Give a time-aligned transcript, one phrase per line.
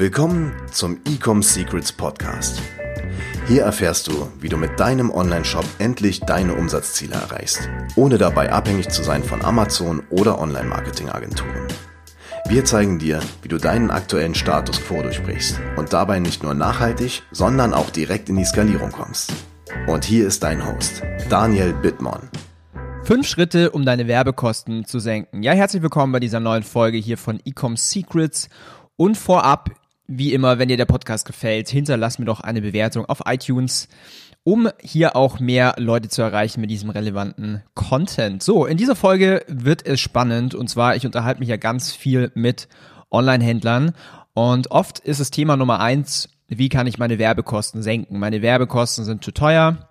[0.00, 2.58] Willkommen zum Ecom Secrets Podcast.
[3.46, 8.88] Hier erfährst du, wie du mit deinem Online-Shop endlich deine Umsatzziele erreichst, ohne dabei abhängig
[8.88, 11.68] zu sein von Amazon oder Online-Marketing-Agenturen.
[12.48, 17.22] Wir zeigen dir, wie du deinen aktuellen Status quo durchbrichst und dabei nicht nur nachhaltig,
[17.30, 19.34] sondern auch direkt in die Skalierung kommst.
[19.86, 22.30] Und hier ist dein Host, Daniel Bittmann.
[23.04, 25.42] Fünf Schritte, um deine Werbekosten zu senken.
[25.42, 28.48] Ja, herzlich willkommen bei dieser neuen Folge hier von Ecom Secrets.
[28.96, 29.70] Und vorab,
[30.10, 33.88] wie immer, wenn dir der Podcast gefällt, hinterlass mir doch eine Bewertung auf iTunes,
[34.42, 38.42] um hier auch mehr Leute zu erreichen mit diesem relevanten Content.
[38.42, 42.32] So, in dieser Folge wird es spannend und zwar, ich unterhalte mich ja ganz viel
[42.34, 42.68] mit
[43.12, 43.92] Online-Händlern
[44.34, 48.18] und oft ist das Thema Nummer eins, wie kann ich meine Werbekosten senken?
[48.18, 49.89] Meine Werbekosten sind zu teuer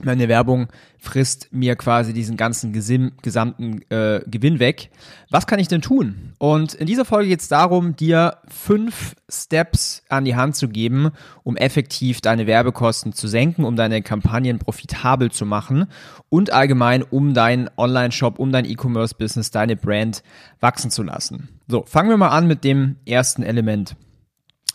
[0.00, 4.90] meine Werbung frisst mir quasi diesen ganzen Gesim gesamten äh, Gewinn weg.
[5.30, 6.32] Was kann ich denn tun?
[6.38, 11.10] Und in dieser Folge geht es darum, dir fünf Steps an die Hand zu geben,
[11.44, 15.86] um effektiv deine Werbekosten zu senken, um deine Kampagnen profitabel zu machen
[16.28, 20.24] und allgemein um deinen Online-Shop, um dein E-Commerce-Business, deine Brand
[20.58, 21.60] wachsen zu lassen.
[21.68, 23.94] So, fangen wir mal an mit dem ersten Element.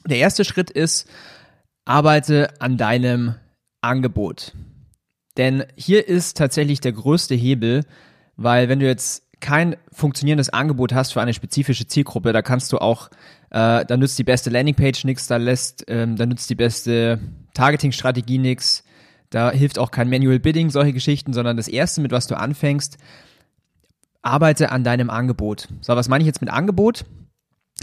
[0.08, 1.10] Der erste Schritt ist,
[1.84, 3.36] arbeite an deinem
[3.82, 4.54] Angebot.
[5.40, 7.86] Denn hier ist tatsächlich der größte Hebel,
[8.36, 12.78] weil wenn du jetzt kein funktionierendes Angebot hast für eine spezifische Zielgruppe, da kannst du
[12.78, 13.08] auch,
[13.50, 17.20] äh, da nützt die beste Landingpage nichts, da lässt, ähm, da nützt die beste
[17.54, 18.84] Targeting-Strategie nichts,
[19.30, 22.98] da hilft auch kein Manual Bidding, solche Geschichten, sondern das erste, mit was du anfängst,
[24.22, 25.70] arbeite an deinem Angebot.
[25.80, 27.06] So, was meine ich jetzt mit Angebot?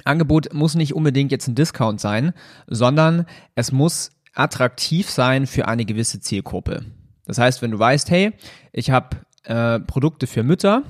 [0.04, 2.34] Angebot muss nicht unbedingt jetzt ein Discount sein,
[2.66, 6.84] sondern es muss attraktiv sein für eine gewisse Zielgruppe.
[7.26, 8.32] Das heißt, wenn du weißt, hey,
[8.72, 10.82] ich habe äh, Produkte für Mütter,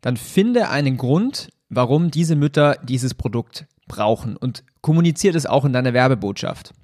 [0.00, 5.72] dann finde einen Grund, warum diese Mütter dieses Produkt brauchen und kommuniziere das auch in
[5.72, 6.74] deiner Werbebotschaft.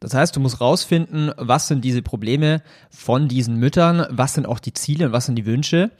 [0.00, 4.60] Das heißt, du musst rausfinden, was sind diese Probleme von diesen Müttern, was sind auch
[4.60, 5.90] die Ziele und was sind die Wünsche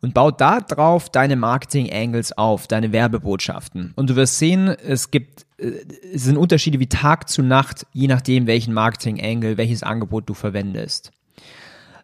[0.00, 3.94] und bau da drauf deine Marketing-Angles auf, deine Werbebotschaften.
[3.96, 5.72] Und du wirst sehen, es gibt, äh,
[6.14, 11.10] es sind Unterschiede wie Tag zu Nacht, je nachdem, welchen Marketing-Angle, welches Angebot du verwendest.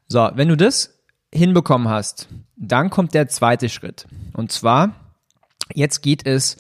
[0.09, 0.99] So, wenn du das
[1.33, 4.07] hinbekommen hast, dann kommt der zweite Schritt.
[4.33, 4.95] Und zwar,
[5.75, 6.57] jetzt geht es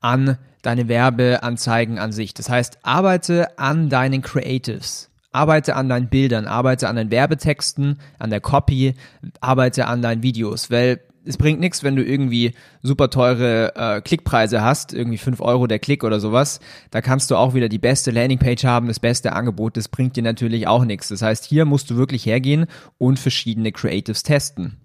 [0.00, 2.34] an deine Werbeanzeigen an sich.
[2.34, 5.10] Das heißt, arbeite an deinen Creatives.
[5.30, 8.94] Arbeite an deinen Bildern, arbeite an deinen Werbetexten, an der Copy,
[9.40, 12.52] arbeite an deinen Videos, weil es bringt nichts, wenn du irgendwie
[12.82, 16.60] super teure äh, Klickpreise hast, irgendwie fünf Euro der Klick oder sowas.
[16.90, 19.76] Da kannst du auch wieder die beste Landingpage haben, das beste Angebot.
[19.76, 21.08] Das bringt dir natürlich auch nichts.
[21.08, 24.78] Das heißt, hier musst du wirklich hergehen und verschiedene Creatives testen.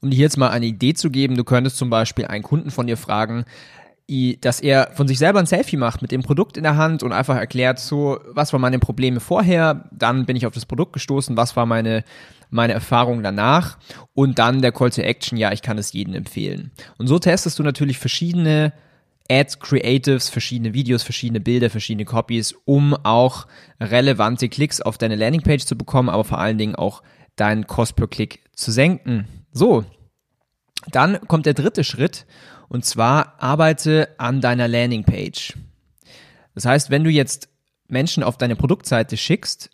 [0.00, 2.86] Um dir jetzt mal eine Idee zu geben, du könntest zum Beispiel einen Kunden von
[2.86, 3.44] dir fragen,
[4.40, 7.12] dass er von sich selber ein Selfie macht mit dem Produkt in der Hand und
[7.12, 11.36] einfach erklärt, so, was waren meine Probleme vorher, dann bin ich auf das Produkt gestoßen,
[11.36, 12.04] was war meine,
[12.48, 13.76] meine Erfahrung danach
[14.14, 16.70] und dann der Call to Action, ja, ich kann es jedem empfehlen.
[16.96, 18.72] Und so testest du natürlich verschiedene
[19.30, 23.46] Ads, Creatives, verschiedene Videos, verschiedene Bilder, verschiedene Copies, um auch
[23.78, 27.02] relevante Klicks auf deine Landingpage zu bekommen, aber vor allen Dingen auch
[27.36, 29.26] deinen Cost per Klick zu senken.
[29.52, 29.84] So,
[30.90, 32.24] dann kommt der dritte Schritt
[32.68, 35.54] und zwar arbeite an deiner Landingpage.
[36.54, 37.48] Das heißt, wenn du jetzt
[37.88, 39.70] Menschen auf deine Produktseite schickst,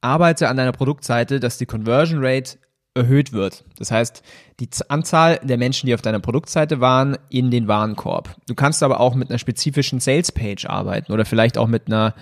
[0.00, 2.58] arbeite an deiner Produktseite, dass die Conversion Rate
[2.94, 3.64] erhöht wird.
[3.78, 4.22] Das heißt,
[4.60, 8.36] die Anzahl der Menschen, die auf deiner Produktseite waren, in den Warenkorb.
[8.46, 12.14] Du kannst aber auch mit einer spezifischen Sales Page arbeiten oder vielleicht auch mit einer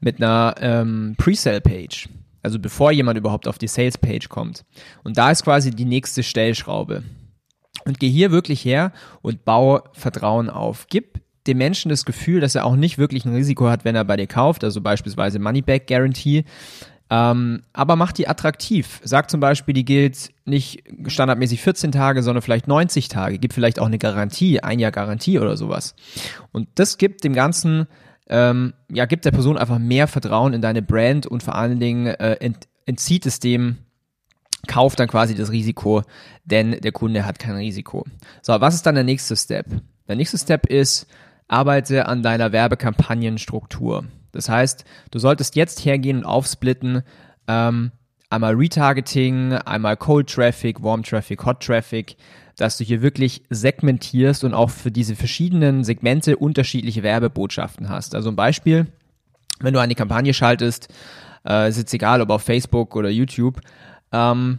[0.00, 2.08] mit einer ähm, Pre-Sale Page.
[2.42, 4.64] Also bevor jemand überhaupt auf die Sales Page kommt.
[5.02, 7.02] Und da ist quasi die nächste Stellschraube.
[7.88, 10.88] Und geh hier wirklich her und baue Vertrauen auf.
[10.90, 14.04] Gib dem Menschen das Gefühl, dass er auch nicht wirklich ein Risiko hat, wenn er
[14.04, 16.44] bei dir kauft, also beispielsweise Money Back Guarantee.
[17.08, 19.00] Ähm, aber mach die attraktiv.
[19.04, 23.38] Sag zum Beispiel, die gilt nicht standardmäßig 14 Tage, sondern vielleicht 90 Tage.
[23.38, 25.94] Gib vielleicht auch eine Garantie, ein Jahr Garantie oder sowas.
[26.52, 27.86] Und das gibt dem Ganzen,
[28.28, 32.08] ähm, ja, gibt der Person einfach mehr Vertrauen in deine Brand und vor allen Dingen
[32.08, 33.78] äh, ent, entzieht es dem
[34.66, 36.02] kauft dann quasi das Risiko,
[36.44, 38.04] denn der Kunde hat kein Risiko.
[38.42, 39.66] So, was ist dann der nächste Step?
[40.08, 41.06] Der nächste Step ist,
[41.46, 44.04] arbeite an deiner Werbekampagnenstruktur.
[44.32, 47.02] Das heißt, du solltest jetzt hergehen und aufsplitten,
[47.46, 47.92] ähm,
[48.30, 52.16] einmal Retargeting, einmal Cold Traffic, Warm Traffic, Hot Traffic,
[52.56, 58.14] dass du hier wirklich segmentierst und auch für diese verschiedenen Segmente unterschiedliche Werbebotschaften hast.
[58.14, 58.86] Also ein Beispiel,
[59.60, 60.88] wenn du eine Kampagne schaltest,
[61.46, 63.60] äh, ist jetzt egal, ob auf Facebook oder YouTube,
[64.12, 64.58] ähm,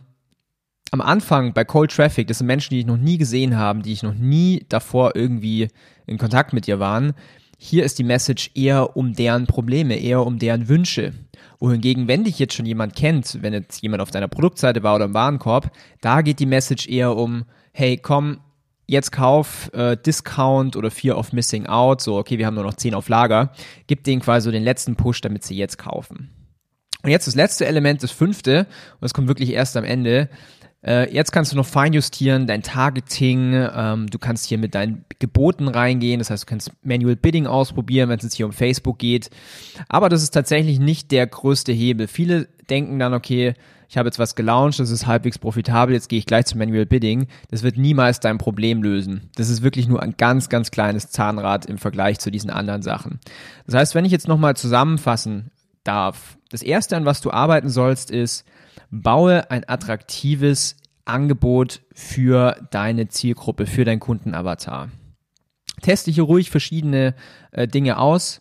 [0.91, 3.93] am Anfang bei Cold Traffic, das sind Menschen, die ich noch nie gesehen habe, die
[3.93, 5.67] ich noch nie davor irgendwie
[6.07, 7.13] in Kontakt mit dir waren.
[7.61, 11.13] hier ist die Message eher um deren Probleme, eher um deren Wünsche.
[11.59, 15.05] Wohingegen, wenn dich jetzt schon jemand kennt, wenn jetzt jemand auf deiner Produktseite war oder
[15.05, 15.69] im Warenkorb,
[15.99, 17.43] da geht die Message eher um,
[17.73, 18.39] hey, komm,
[18.87, 22.75] jetzt kauf äh, Discount oder Fear of Missing Out, so, okay, wir haben nur noch
[22.75, 23.51] 10 auf Lager,
[23.87, 26.29] gib denen quasi so den letzten Push, damit sie jetzt kaufen.
[27.03, 30.29] Und jetzt das letzte Element, das fünfte, und das kommt wirklich erst am Ende,
[30.85, 35.67] äh, jetzt kannst du noch feinjustieren, dein Targeting, ähm, du kannst hier mit deinen Geboten
[35.67, 39.29] reingehen, das heißt, du kannst Manual Bidding ausprobieren, wenn es jetzt hier um Facebook geht.
[39.89, 42.07] Aber das ist tatsächlich nicht der größte Hebel.
[42.07, 43.55] Viele denken dann, okay,
[43.89, 46.85] ich habe jetzt was gelauncht, das ist halbwegs profitabel, jetzt gehe ich gleich zum Manual
[46.85, 47.27] Bidding.
[47.49, 49.29] Das wird niemals dein Problem lösen.
[49.35, 53.19] Das ist wirklich nur ein ganz, ganz kleines Zahnrad im Vergleich zu diesen anderen Sachen.
[53.65, 55.49] Das heißt, wenn ich jetzt nochmal zusammenfassen
[55.89, 58.45] darf, das erste, an was du arbeiten sollst, ist,
[58.91, 64.89] baue ein attraktives Angebot für deine Zielgruppe, für deinen Kundenavatar.
[65.81, 67.15] Teste hier ruhig verschiedene
[67.51, 68.39] äh, Dinge aus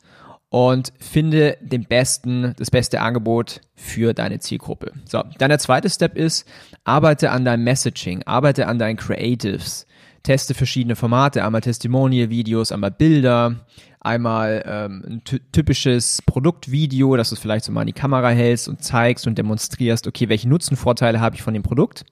[0.50, 4.93] und finde den besten, das beste Angebot für deine Zielgruppe.
[5.06, 6.47] So, dann der zweite Step ist,
[6.85, 9.87] arbeite an deinem Messaging, arbeite an deinen Creatives,
[10.23, 13.67] teste verschiedene Formate, einmal Testimonial-Videos, einmal Bilder,
[14.08, 15.22] einmal ähm, ein
[15.52, 19.37] typisches Produktvideo, dass du es vielleicht so mal in die Kamera hältst und zeigst und
[19.37, 22.05] demonstrierst, okay, welche Nutzenvorteile habe ich von dem Produkt.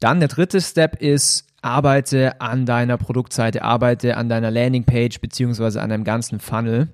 [0.00, 5.90] Dann der dritte Step ist, arbeite an deiner Produktseite, arbeite an deiner Landingpage beziehungsweise an
[5.90, 6.88] deinem ganzen Funnel.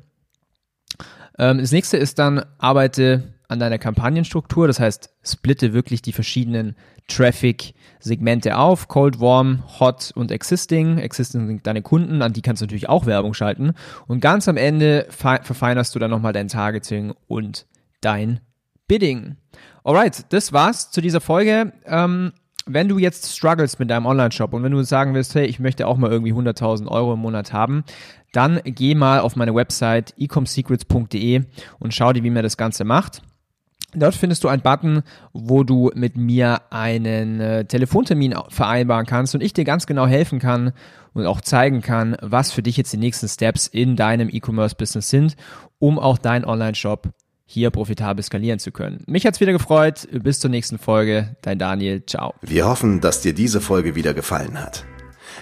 [1.39, 6.77] Ähm, das nächste ist dann, arbeite an deiner Kampagnenstruktur, das heißt, splitte wirklich die verschiedenen
[7.09, 10.99] Traffic-Segmente auf, Cold, Warm, Hot und Existing.
[10.99, 13.75] Existing sind deine Kunden, an die kannst du natürlich auch Werbung schalten.
[14.07, 17.67] Und ganz am Ende verfeinerst du dann nochmal dein Targeting und
[18.01, 18.41] dein
[18.89, 19.37] Bidding.
[19.85, 21.73] Alright, das war's zu dieser Folge.
[21.85, 22.33] Ähm,
[22.67, 25.87] wenn du jetzt struggles mit deinem Online-Shop und wenn du sagen willst, hey, ich möchte
[25.87, 27.85] auch mal irgendwie 100.000 Euro im Monat haben,
[28.33, 31.45] dann geh mal auf meine Website ecomsecrets.de
[31.79, 33.23] und schau dir, wie man das Ganze macht.
[33.97, 35.03] Dort findest du einen Button,
[35.33, 40.39] wo du mit mir einen äh, Telefontermin vereinbaren kannst und ich dir ganz genau helfen
[40.39, 40.73] kann
[41.15, 45.37] und auch zeigen kann, was für dich jetzt die nächsten Steps in deinem E-Commerce-Business sind,
[45.79, 47.09] um auch deinen Online-Shop
[47.47, 49.03] hier profitabel skalieren zu können.
[49.07, 50.09] Mich hat's wieder gefreut.
[50.11, 51.37] Bis zur nächsten Folge.
[51.43, 52.05] Dein Daniel.
[52.05, 52.35] Ciao.
[52.43, 54.85] Wir hoffen, dass dir diese Folge wieder gefallen hat.